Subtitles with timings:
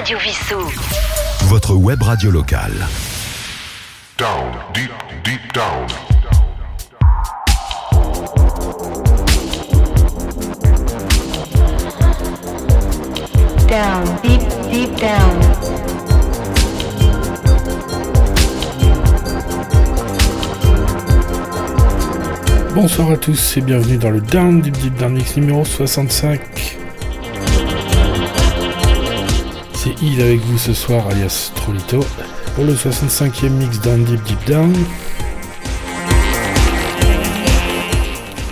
[0.00, 0.56] Radio Vissou.
[1.48, 2.72] Votre web radio locale.
[4.16, 4.90] Down, deep,
[5.22, 5.86] deep down.
[13.68, 14.40] Down, deep,
[14.72, 15.38] deep down.
[22.74, 26.59] Bonsoir à tous et bienvenue dans le Down Deep Deep Down Mix numéro 65.
[30.02, 32.00] Avec vous ce soir, alias Trolito,
[32.54, 34.74] pour le 65e mix Down Deep Deep Down.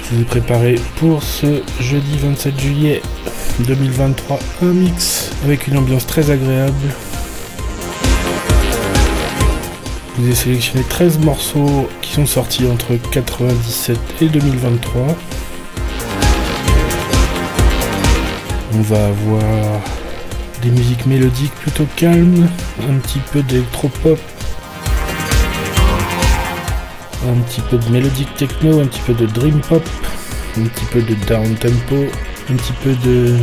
[0.04, 3.02] Je vous ai préparé pour ce jeudi 27 juillet
[3.60, 6.74] 2023 un mix avec une ambiance très agréable.
[10.18, 15.16] Vous ai sélectionné 13 morceaux qui sont sortis entre 97 et 2023.
[18.74, 19.80] On va avoir
[20.62, 22.48] des musiques mélodiques plutôt calmes,
[22.88, 24.18] un petit peu d'électropop,
[27.28, 29.82] un petit peu de mélodique techno, un petit peu de dream pop,
[30.56, 32.06] un petit peu de down tempo,
[32.50, 33.36] un petit peu de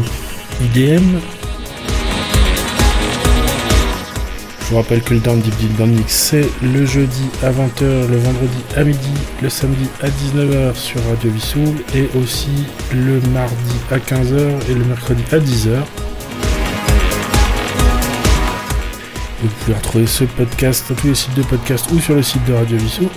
[0.62, 1.20] IDM.
[4.66, 8.08] Je vous rappelle que le Down Deep Deep Down Mix c'est le jeudi à 20h,
[8.10, 9.12] le vendredi à midi,
[9.44, 14.84] le samedi à 19h sur Radio Vissou et aussi le mardi à 15h et le
[14.86, 15.84] mercredi à 10h.
[19.46, 22.44] Vous pouvez retrouver ce podcast dans tous les sites de podcast ou sur le site
[22.46, 23.08] de Radio Vissou.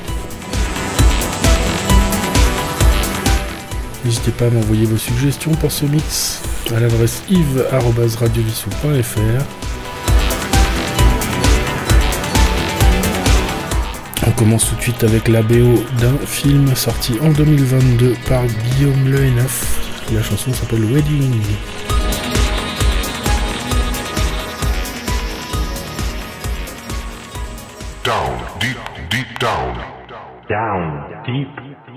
[4.05, 6.43] N'hésitez pas à m'envoyer vos suggestions pour ce mix
[6.77, 9.45] à l'adresse yves.radiovissou.fr.
[14.27, 19.11] On commence tout de suite avec la BO d'un film sorti en 2022 par Guillaume
[19.11, 19.81] Lehenaf.
[20.13, 21.41] La chanson s'appelle Wedding.
[31.29, 31.49] Deep,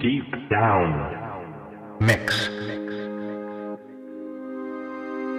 [0.02, 0.92] deep down.
[2.02, 2.52] Mix.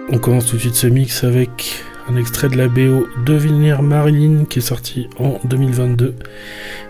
[0.09, 4.45] On commence tout de suite ce mix avec un extrait de la BO Devenir Marilyn
[4.45, 6.15] qui est sorti en 2022.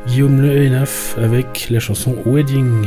[0.07, 2.85] Guillaume Lehenaf avec la chanson Wedding.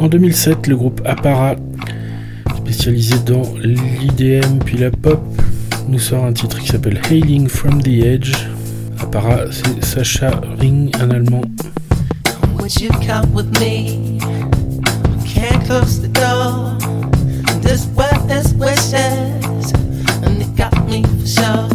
[0.00, 1.54] En 2007, le groupe Appara,
[2.56, 5.20] spécialisé dans l'IDM puis la pop,
[5.88, 8.32] nous sort un titre qui s'appelle Hailing from the Edge.
[9.00, 11.42] Appara, c'est Sacha Ring, un allemand.
[12.58, 14.18] Would you come with me?
[15.24, 16.76] Can't close the door.
[17.62, 19.72] This world is wishes,
[20.22, 21.68] and it got me for sure.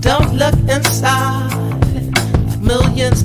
[0.00, 1.50] Don't look inside
[2.60, 3.22] millions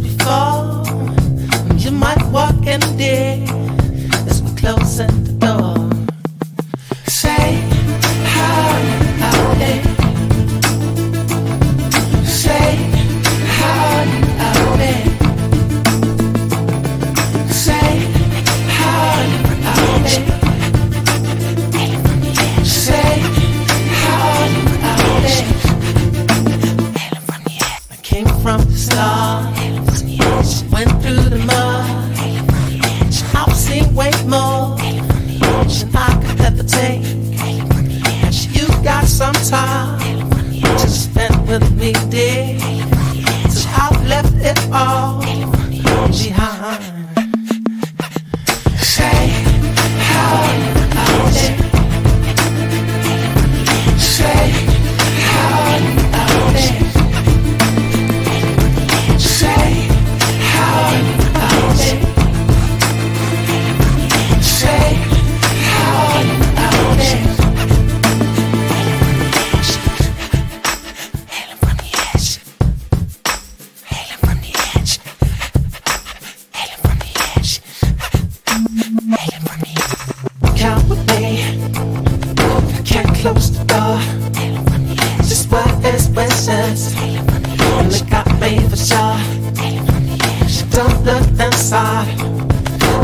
[91.76, 92.18] side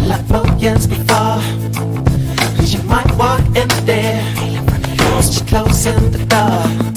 [0.09, 1.41] like millions before.
[2.73, 4.23] You might walk in there,
[4.65, 6.90] but you're closing the door.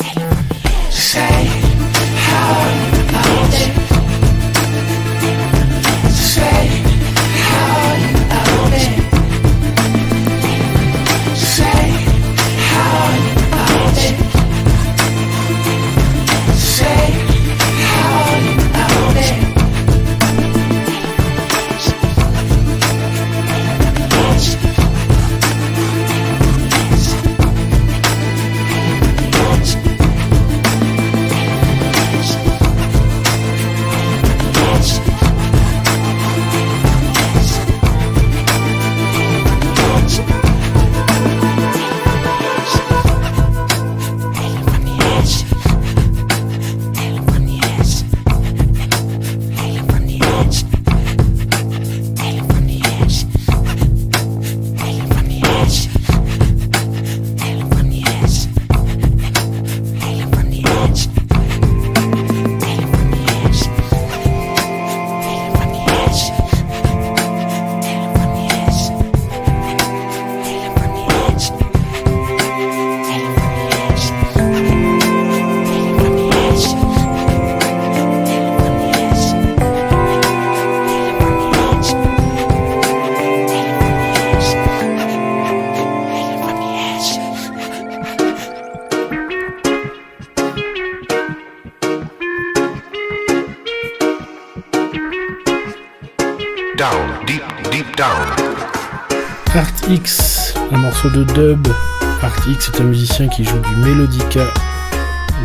[102.25, 104.47] Artix est un musicien qui joue du melodica.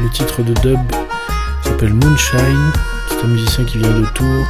[0.02, 0.80] Le titre de dub
[1.62, 2.72] s'appelle Moonshine.
[3.10, 4.48] C'est un musicien qui vient de Tours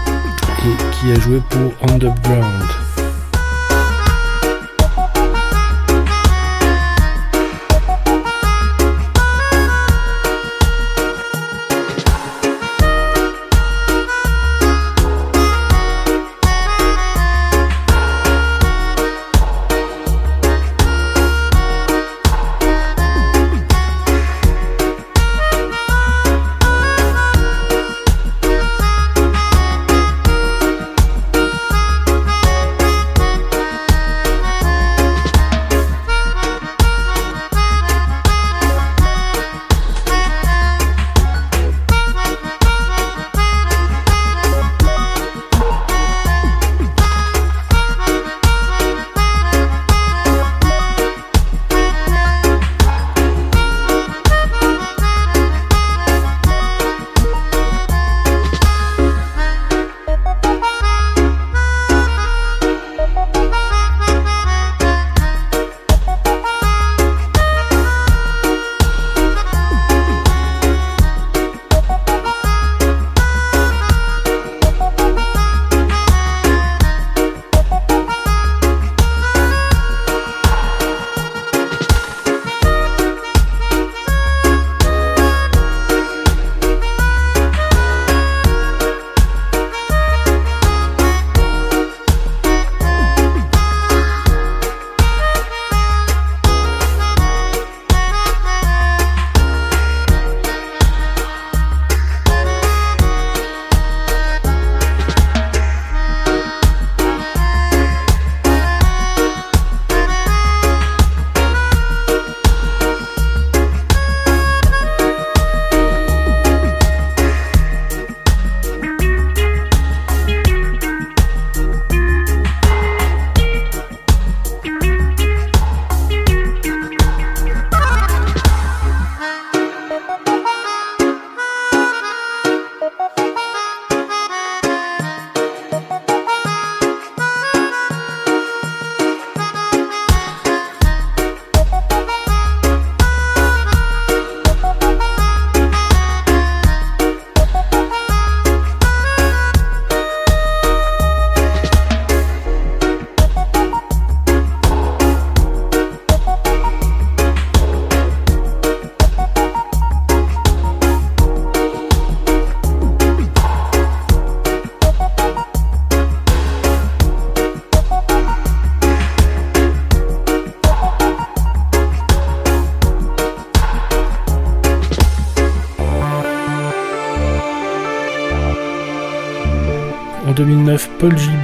[0.64, 2.88] et qui a joué pour Underground.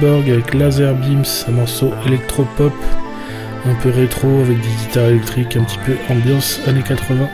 [0.00, 2.72] Paul Gilborg avec Laser Beams, un morceau électropop
[3.64, 7.28] un peu rétro avec des guitares électriques, un petit peu ambiance années 80.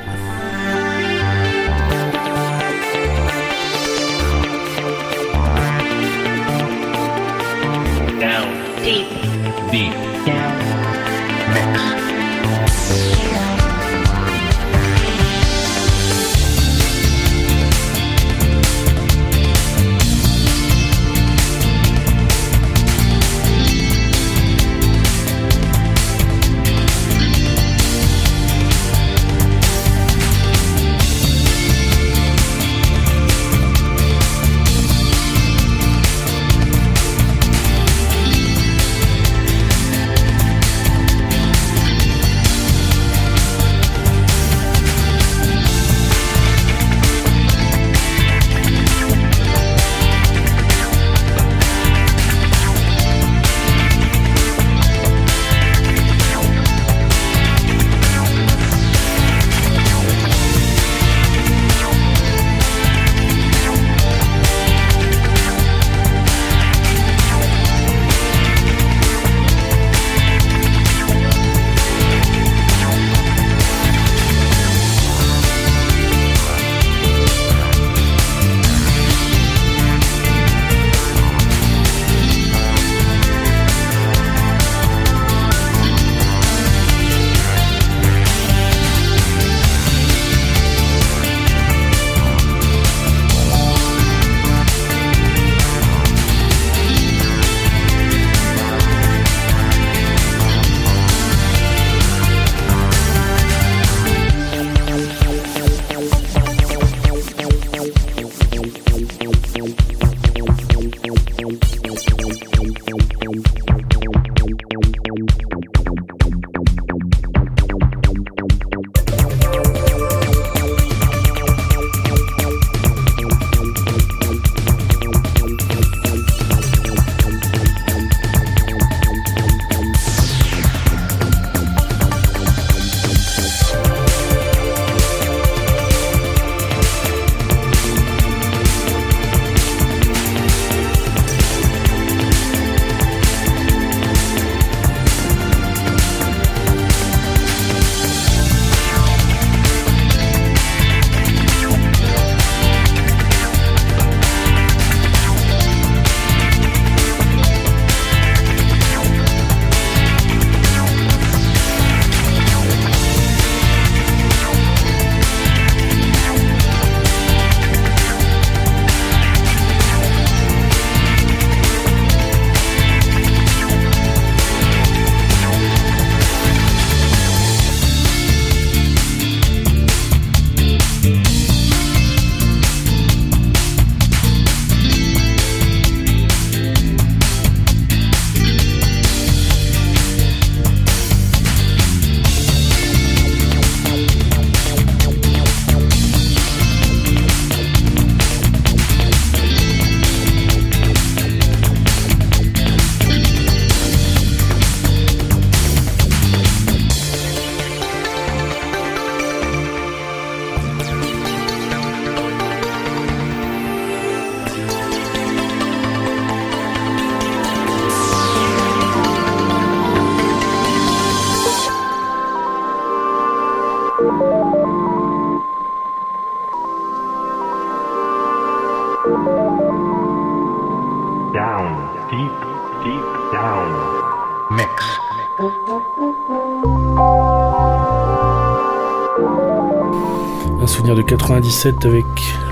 [241.66, 242.04] Avec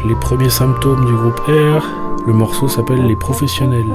[0.04, 1.84] les premiers symptômes du groupe R.
[2.26, 3.92] Le morceau s'appelle Les Professionnels.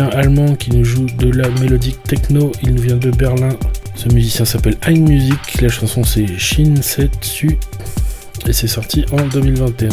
[0.00, 2.52] Allemand qui nous joue de la mélodique techno.
[2.62, 3.50] Il nous vient de Berlin.
[3.94, 5.60] Ce musicien s'appelle Ein Music.
[5.60, 7.58] La chanson c'est Shin Setsu
[8.46, 9.88] et c'est sorti en 2021.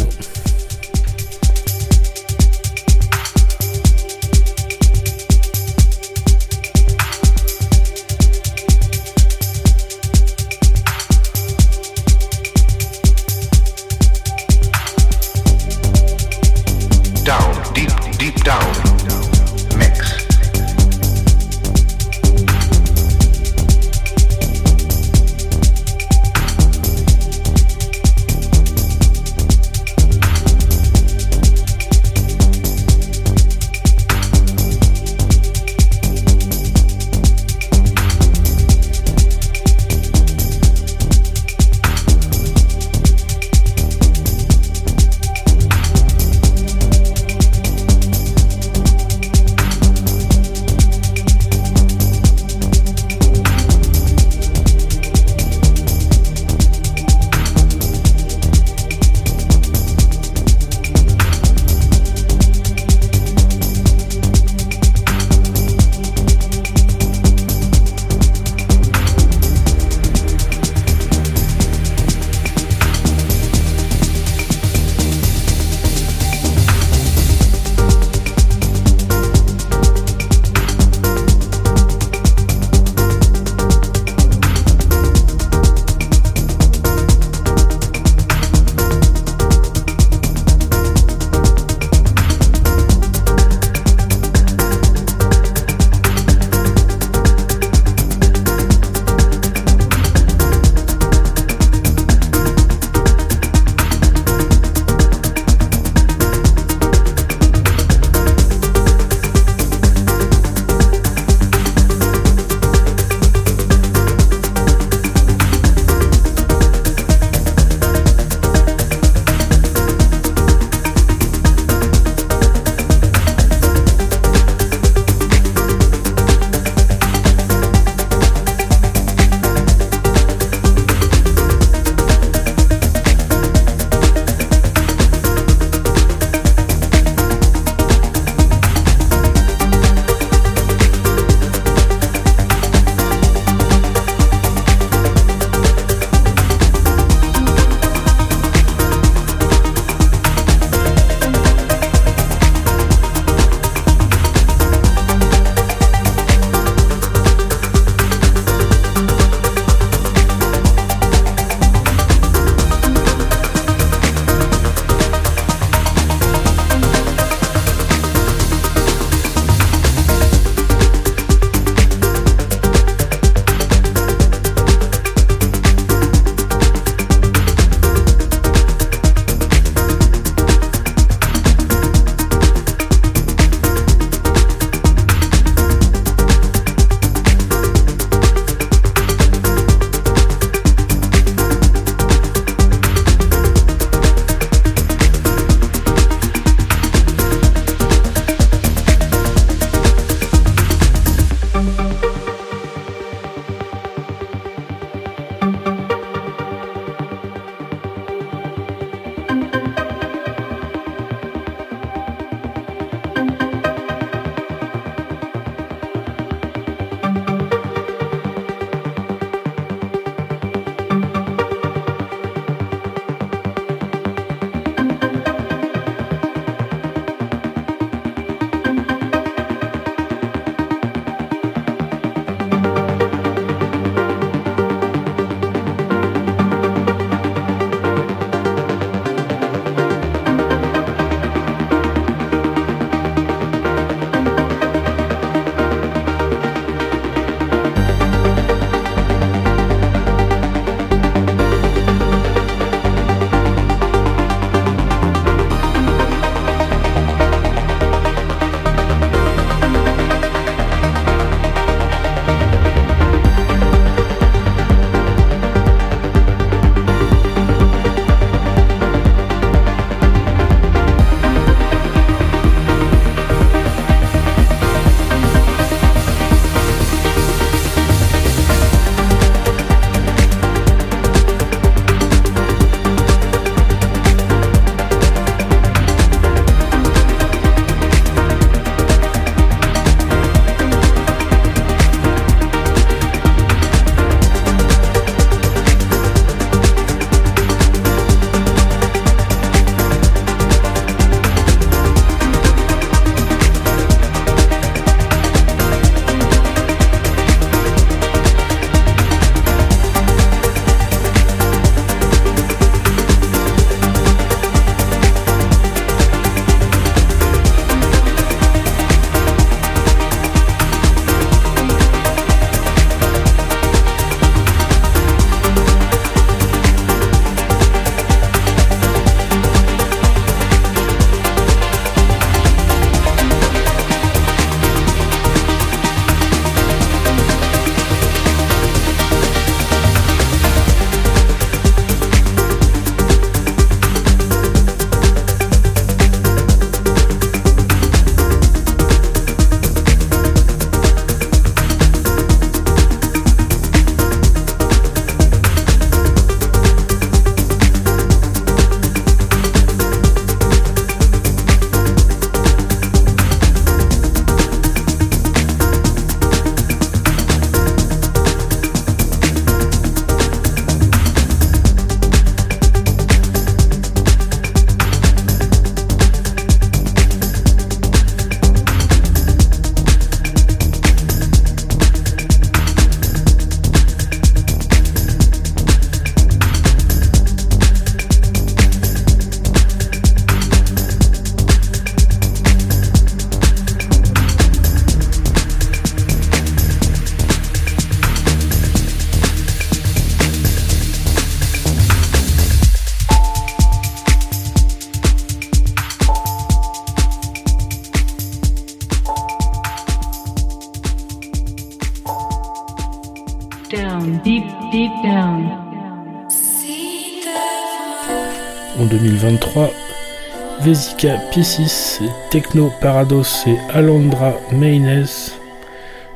[421.00, 425.32] Vesica Piscis, Techno Parados et Alondra Maynes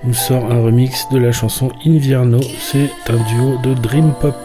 [0.04, 2.42] nous sort un remix de la chanson Invierno.
[2.60, 4.36] C'est un duo de Dream Pop.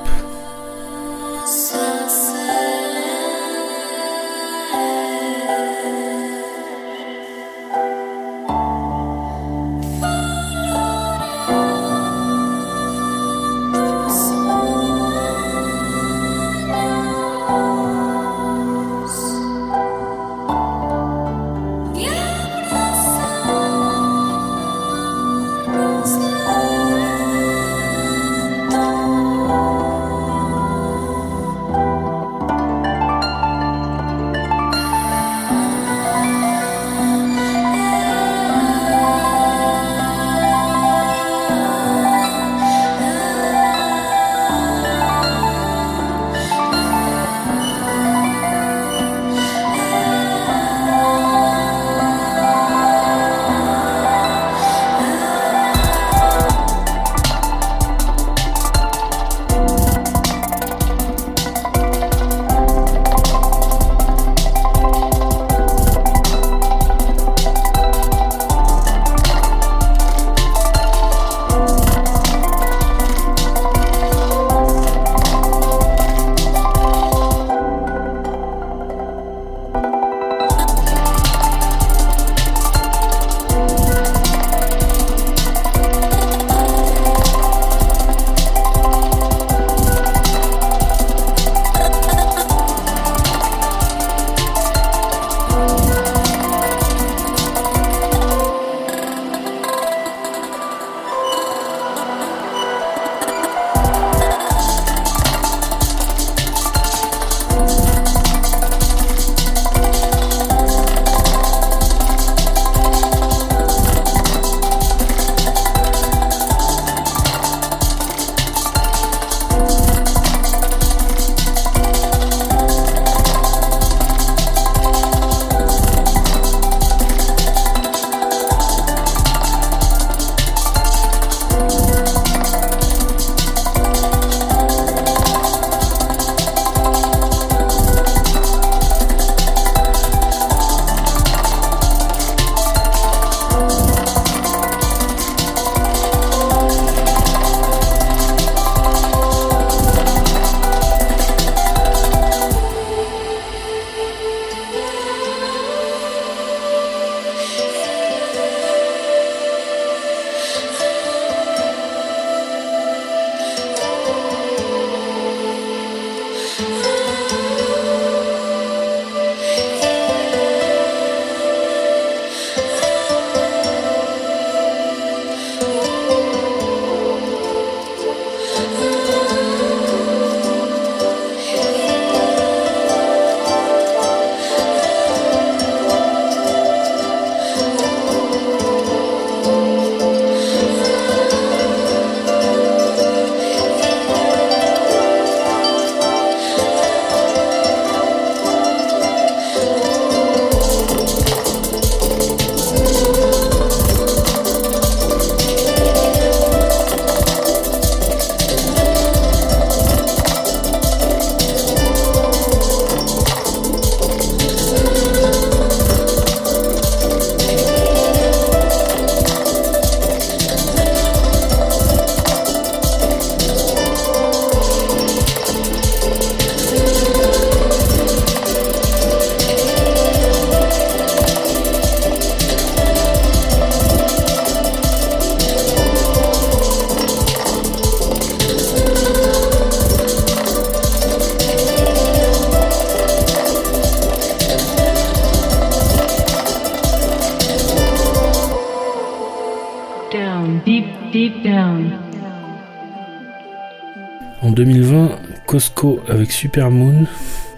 [256.38, 257.08] Supermoon,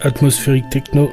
[0.01, 1.11] Atmosphérique Techno.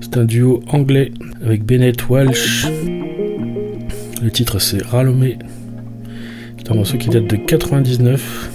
[0.00, 1.10] C'est un duo anglais
[1.44, 2.68] avec Bennett Walsh.
[4.22, 5.36] Le titre c'est Ralomé.
[6.56, 8.50] C'est un morceau qui date de 99.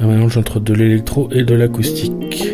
[0.00, 2.52] Un mélange entre de l'électro et de l'acoustique.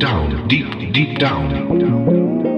[0.00, 1.18] Down, deep, deep.
[1.18, 2.53] Down,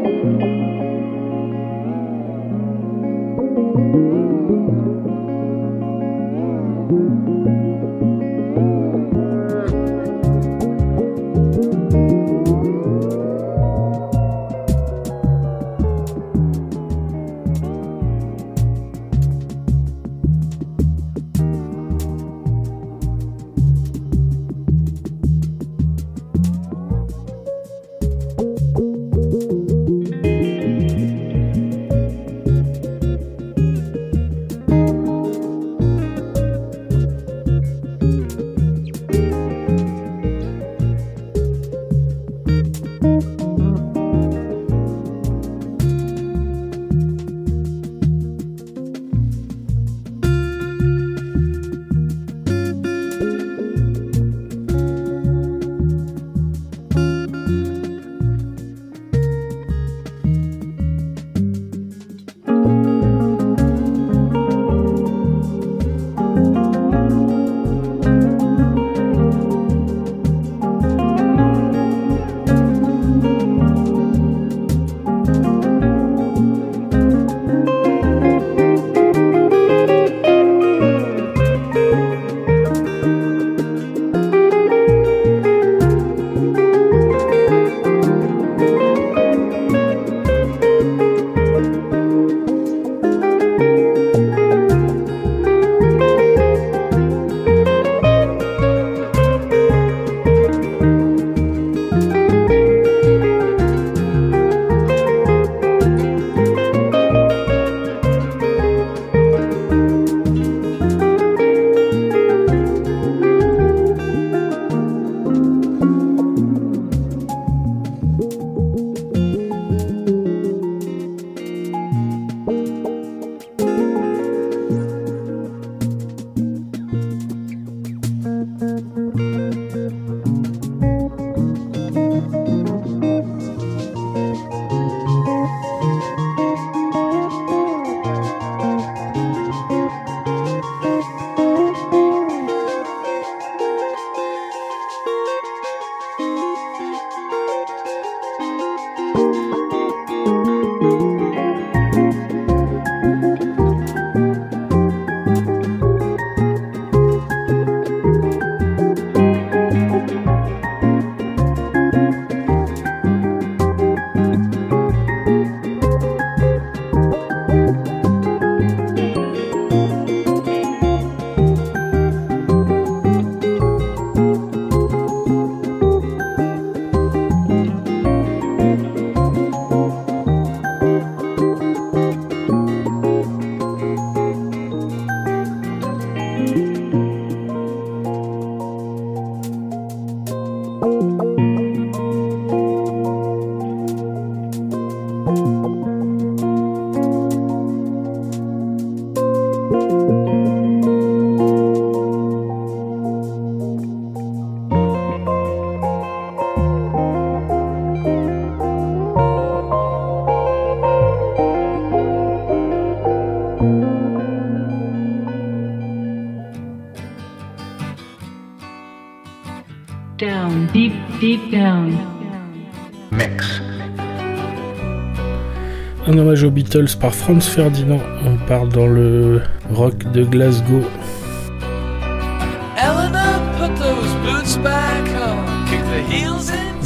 [226.76, 228.00] Beatles par Franz Ferdinand.
[228.24, 229.40] On part dans le
[229.72, 230.82] rock de Glasgow.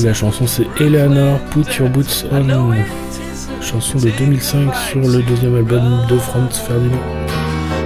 [0.03, 2.47] La chanson c'est Eleanor Put Your Boots On.
[3.61, 6.97] Chanson de 2005 sur le deuxième album de Franz Ferdinand.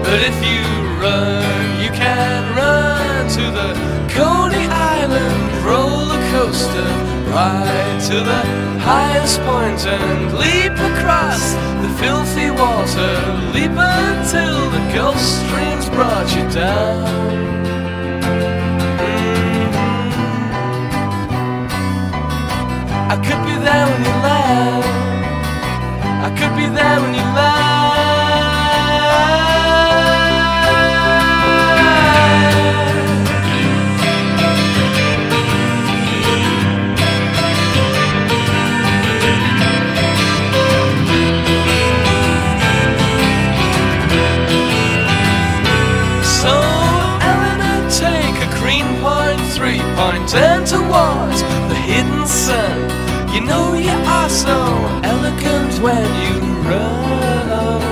[0.05, 0.61] But if you
[1.01, 1.43] run,
[1.83, 3.75] you can run to the
[4.15, 6.85] Coney Island roller coaster.
[7.33, 8.43] Ride to the
[8.79, 11.64] highest point and leap across
[11.99, 13.13] filthy water.
[13.55, 17.25] Leap until the Gulf Stream's brought you down.
[23.13, 24.85] I could be there when you land.
[26.27, 27.24] I could be there when you
[50.75, 52.77] towards the hidden sun.
[53.33, 54.59] You know you are so
[55.15, 56.35] elegant when you
[56.69, 57.83] run.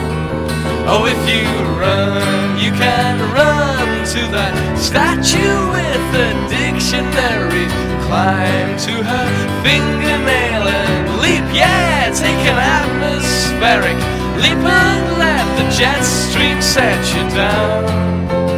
[0.92, 1.46] Oh, if you
[1.82, 4.54] run, you can run to that
[4.88, 6.28] statue with the
[6.58, 7.66] dictionary.
[8.06, 9.26] Climb to her
[9.62, 13.98] fingernail and leap, yeah, take an atmospheric
[14.42, 18.51] leap and let the jet stream set you down.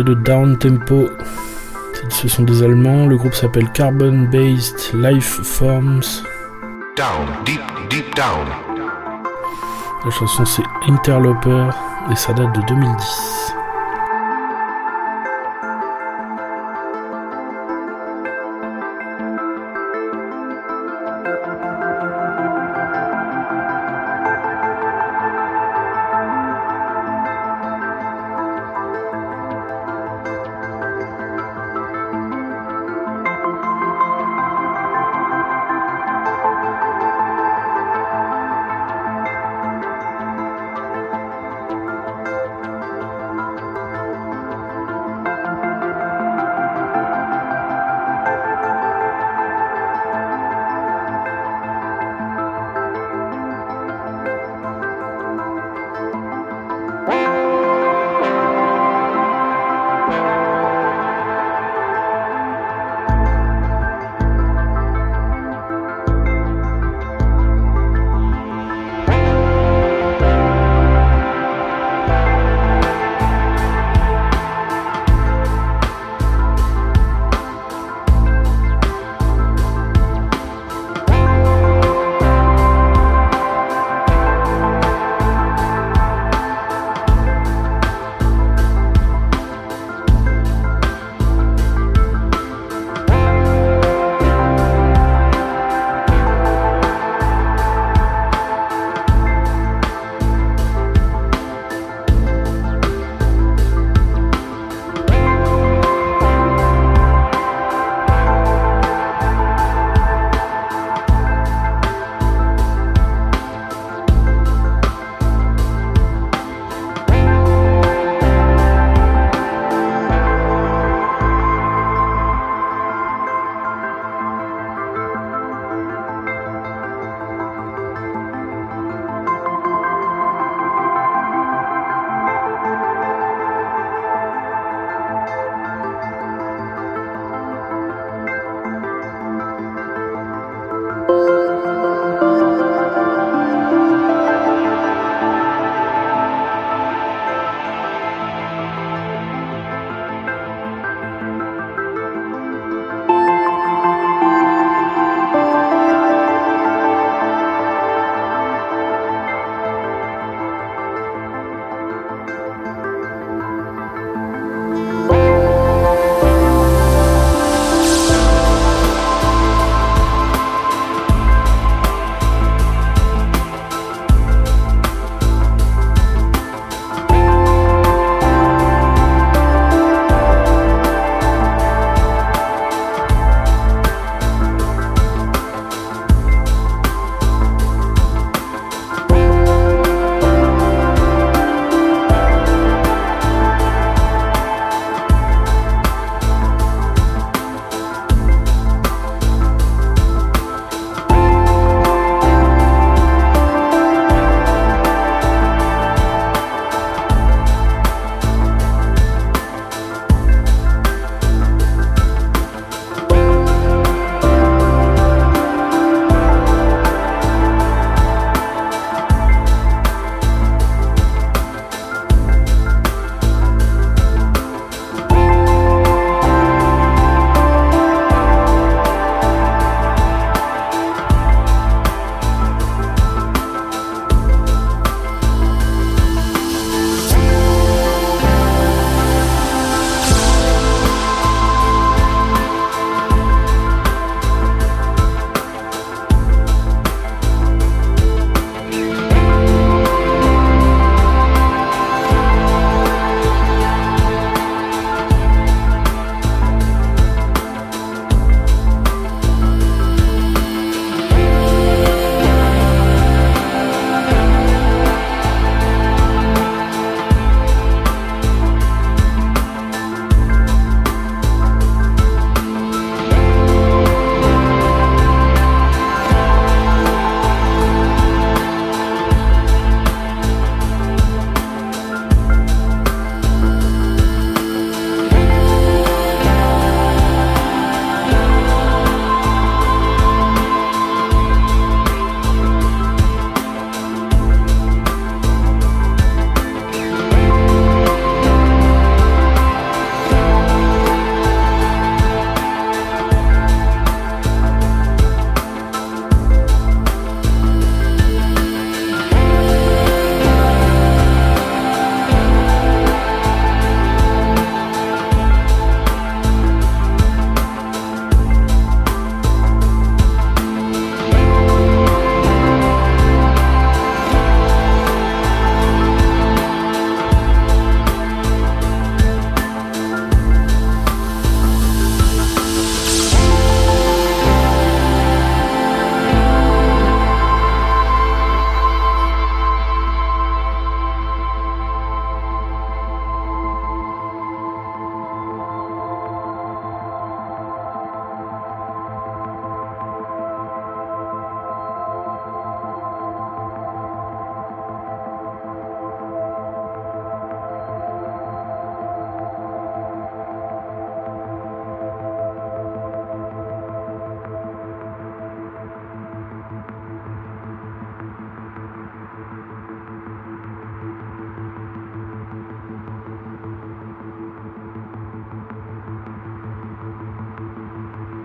[0.00, 1.10] De down tempo.
[2.08, 3.06] Ce sont des Allemands.
[3.06, 6.22] Le groupe s'appelle Carbon Based Life Forms.
[6.96, 8.46] Down, deep, deep down.
[10.04, 11.68] La chanson c'est Interloper
[12.10, 13.31] et ça date de 2010.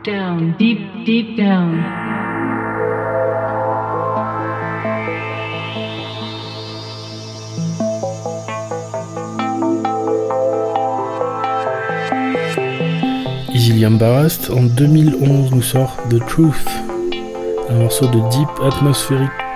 [0.08, 1.84] Down, deep, deep down.
[13.54, 16.70] Easily Embarrassed, en 2011 nous sort The Truth,
[17.70, 19.47] un morceau de deep atmosphérique.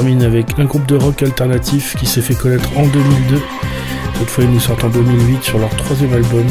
[0.00, 3.38] Termine avec un groupe de rock alternatif qui s'est fait connaître en 2002.
[4.18, 6.46] Cette fois, ils nous sortent en 2008 sur leur troisième album.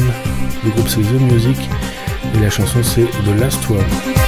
[0.64, 1.58] Le groupe c'est The Music
[2.32, 4.19] et la chanson c'est The Last One.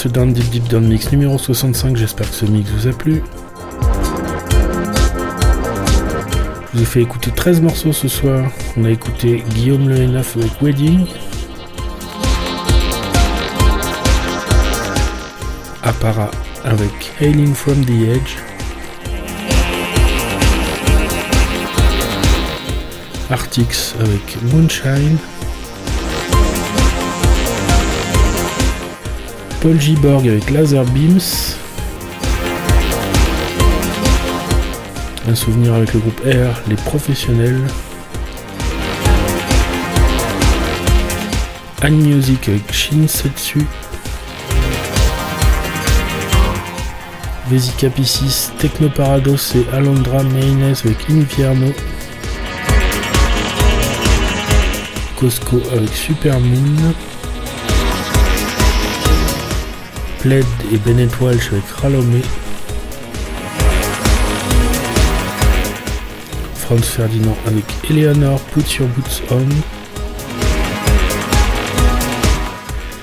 [0.00, 1.94] Ce Down Deep Deep Down Mix numéro 65.
[1.94, 3.22] J'espère que ce mix vous a plu.
[6.72, 8.50] Je vous ai fait écouter 13 morceaux ce soir.
[8.78, 11.04] On a écouté Guillaume Le avec Wedding.
[15.82, 16.30] Appara
[16.64, 18.38] avec Hailing from the Edge.
[23.30, 25.18] Artix avec Moonshine.
[29.60, 31.20] Paul Giborg avec Laser Beams.
[35.28, 37.60] Un souvenir avec le groupe R, les professionnels.
[41.82, 43.66] Anne Music avec Shinsetsu.
[47.50, 51.72] Vesica Piscis, Techno Parados et Alondra Maynes avec Infierno.
[55.18, 56.40] Cosco avec Super
[60.20, 62.20] Pled et Bennett Walsh avec Ralomé.
[66.56, 69.48] Franz Ferdinand avec Eleanor Put Your Boots On.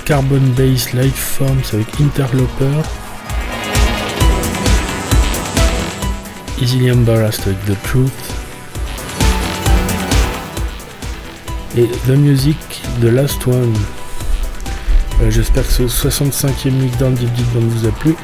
[0.05, 2.81] Carbon Base Life Forms avec Interloper.
[6.61, 8.11] Easily Embarrassed avec The Truth.
[11.75, 12.57] Et The Music,
[13.01, 13.73] The Last One.
[15.21, 18.15] Euh, J'espère que ce 65e mix dans le Deep Deep vous a plu.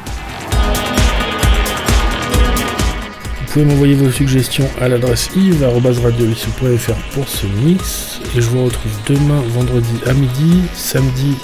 [3.40, 8.20] Vous pouvez m'envoyer vos suggestions à l'adresse yves.radiovissou.fr pour ce mix.
[8.36, 11.36] Et je vous retrouve demain, vendredi à midi, samedi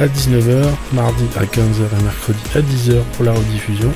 [0.00, 3.92] à 19h, mardi à 15h et mercredi à 10h pour la rediffusion.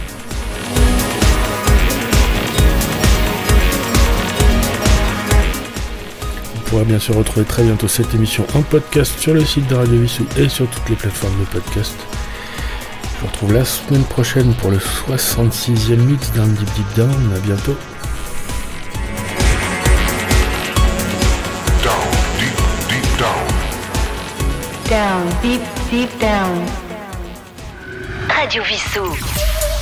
[6.73, 9.75] Vous pourrez bien sûr retrouver très bientôt cette émission en podcast sur le site de
[9.75, 11.95] Radio Vissou et sur toutes les plateformes de podcast.
[13.03, 17.33] Je vous retrouve la semaine prochaine pour le 66e mix d'un Deep Deep Down.
[17.37, 17.77] À bientôt.
[21.85, 22.09] Down,
[22.39, 22.57] deep,
[22.89, 23.49] deep down.
[24.89, 25.61] Down, deep,
[25.91, 26.63] deep down.
[28.31, 29.15] Radio Vissou.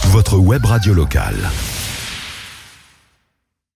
[0.08, 1.50] Votre web radio locale.